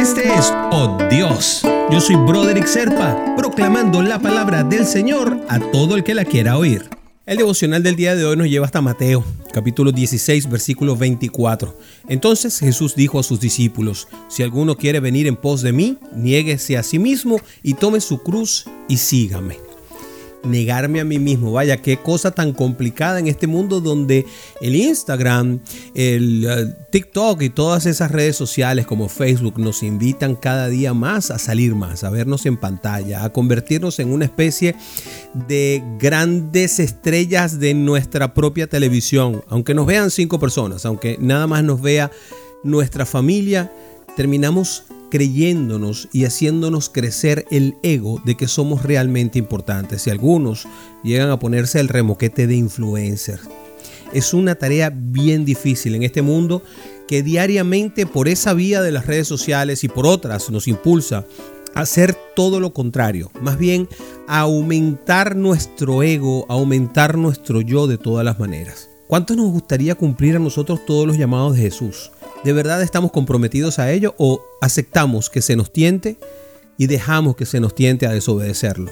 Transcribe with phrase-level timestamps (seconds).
[0.00, 1.60] Este es Oh Dios.
[1.92, 6.56] Yo soy Broderick Serpa, proclamando la palabra del Señor a todo el que la quiera
[6.56, 6.88] oír.
[7.26, 11.78] El devocional del día de hoy nos lleva hasta Mateo, capítulo 16, versículo 24.
[12.08, 16.78] Entonces Jesús dijo a sus discípulos, si alguno quiere venir en pos de mí, niéguese
[16.78, 19.69] a sí mismo y tome su cruz y sígame
[20.42, 21.52] negarme a mí mismo.
[21.52, 24.26] Vaya, qué cosa tan complicada en este mundo donde
[24.60, 25.60] el Instagram,
[25.94, 31.30] el eh, TikTok y todas esas redes sociales como Facebook nos invitan cada día más
[31.30, 34.74] a salir más, a vernos en pantalla, a convertirnos en una especie
[35.48, 39.42] de grandes estrellas de nuestra propia televisión.
[39.48, 42.10] Aunque nos vean cinco personas, aunque nada más nos vea
[42.62, 43.72] nuestra familia,
[44.16, 50.06] terminamos creyéndonos y haciéndonos crecer el ego de que somos realmente importantes.
[50.06, 50.66] Y algunos
[51.02, 53.40] llegan a ponerse el remoquete de influencer.
[54.12, 56.62] Es una tarea bien difícil en este mundo
[57.06, 61.26] que diariamente por esa vía de las redes sociales y por otras nos impulsa
[61.74, 63.88] a hacer todo lo contrario, más bien
[64.26, 68.88] a aumentar nuestro ego, aumentar nuestro yo de todas las maneras.
[69.06, 72.12] ¿Cuánto nos gustaría cumplir a nosotros todos los llamados de Jesús?
[72.44, 76.16] ¿De verdad estamos comprometidos a ello o aceptamos que se nos tiente
[76.78, 78.90] y dejamos que se nos tiente a desobedecerlo?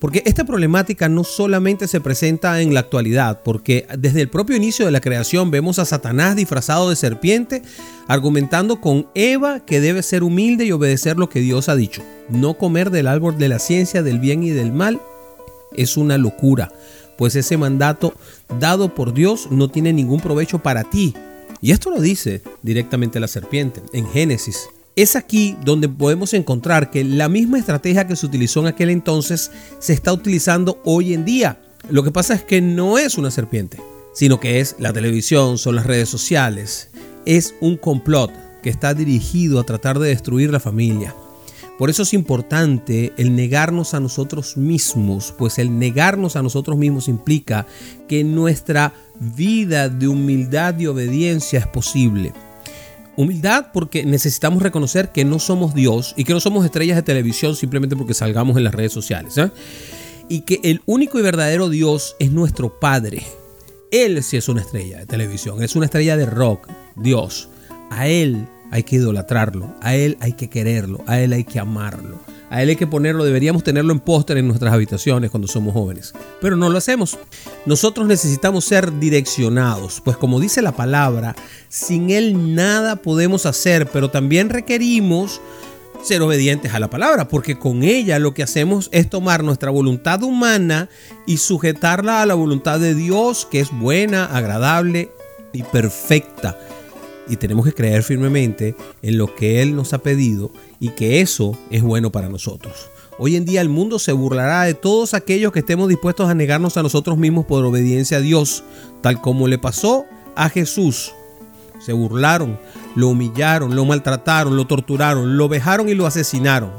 [0.00, 4.84] Porque esta problemática no solamente se presenta en la actualidad, porque desde el propio inicio
[4.84, 7.62] de la creación vemos a Satanás disfrazado de serpiente
[8.08, 12.02] argumentando con Eva que debe ser humilde y obedecer lo que Dios ha dicho.
[12.28, 15.00] No comer del árbol de la ciencia del bien y del mal
[15.72, 16.72] es una locura,
[17.16, 18.12] pues ese mandato
[18.58, 21.14] dado por Dios no tiene ningún provecho para ti,
[21.60, 24.68] y esto lo dice directamente la serpiente en Génesis.
[24.96, 29.50] Es aquí donde podemos encontrar que la misma estrategia que se utilizó en aquel entonces
[29.78, 31.60] se está utilizando hoy en día.
[31.88, 33.78] Lo que pasa es que no es una serpiente,
[34.12, 36.90] sino que es la televisión, son las redes sociales.
[37.24, 41.14] Es un complot que está dirigido a tratar de destruir la familia.
[41.78, 47.06] Por eso es importante el negarnos a nosotros mismos, pues el negarnos a nosotros mismos
[47.06, 47.66] implica
[48.08, 52.32] que nuestra vida de humildad y obediencia es posible.
[53.16, 57.54] Humildad porque necesitamos reconocer que no somos Dios y que no somos estrellas de televisión
[57.54, 59.38] simplemente porque salgamos en las redes sociales.
[59.38, 59.52] ¿eh?
[60.28, 63.22] Y que el único y verdadero Dios es nuestro Padre.
[63.92, 67.48] Él sí es una estrella de televisión, es una estrella de rock, Dios.
[67.90, 72.18] A Él hay que idolatrarlo, a Él hay que quererlo, a Él hay que amarlo,
[72.50, 76.12] a Él hay que ponerlo, deberíamos tenerlo en póster en nuestras habitaciones cuando somos jóvenes,
[76.40, 77.18] pero no lo hacemos.
[77.66, 81.34] Nosotros necesitamos ser direccionados, pues como dice la palabra,
[81.68, 85.40] sin Él nada podemos hacer, pero también requerimos
[86.02, 90.22] ser obedientes a la palabra, porque con ella lo que hacemos es tomar nuestra voluntad
[90.22, 90.88] humana
[91.26, 95.10] y sujetarla a la voluntad de Dios, que es buena, agradable
[95.52, 96.56] y perfecta
[97.28, 100.50] y tenemos que creer firmemente en lo que Él nos ha pedido
[100.80, 102.90] y que eso es bueno para nosotros.
[103.18, 106.76] Hoy en día el mundo se burlará de todos aquellos que estemos dispuestos a negarnos
[106.76, 108.62] a nosotros mismos por obediencia a Dios,
[109.02, 110.06] tal como le pasó
[110.36, 111.12] a Jesús.
[111.80, 112.58] Se burlaron,
[112.94, 116.70] lo humillaron, lo maltrataron, lo torturaron, lo vejaron y lo asesinaron.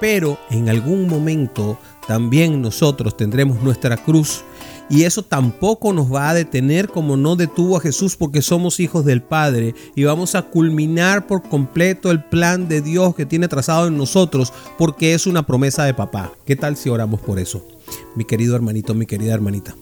[0.00, 4.44] Pero en algún momento también nosotros tendremos nuestra cruz
[4.90, 9.04] y eso tampoco nos va a detener como no detuvo a Jesús porque somos hijos
[9.04, 13.88] del Padre y vamos a culminar por completo el plan de Dios que tiene trazado
[13.88, 16.32] en nosotros porque es una promesa de papá.
[16.46, 17.66] ¿Qué tal si oramos por eso?
[18.14, 19.74] Mi querido hermanito, mi querida hermanita.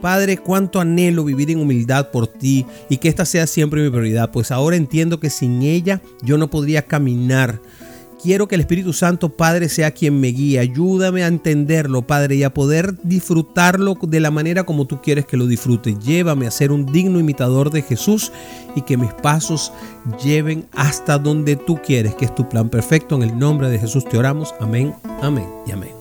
[0.00, 4.30] Padre, cuánto anhelo vivir en humildad por ti y que esta sea siempre mi prioridad,
[4.30, 7.60] pues ahora entiendo que sin ella yo no podría caminar
[8.20, 10.58] Quiero que el Espíritu Santo, Padre, sea quien me guíe.
[10.58, 15.36] Ayúdame a entenderlo, Padre, y a poder disfrutarlo de la manera como tú quieres que
[15.36, 15.96] lo disfrute.
[16.04, 18.32] Llévame a ser un digno imitador de Jesús
[18.74, 19.72] y que mis pasos
[20.22, 23.14] lleven hasta donde tú quieres, que es tu plan perfecto.
[23.14, 24.52] En el nombre de Jesús te oramos.
[24.60, 25.97] Amén, amén y amén.